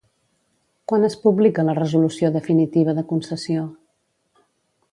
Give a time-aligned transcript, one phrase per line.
[0.91, 3.69] Quan es publica la Resolució definitiva de concessió?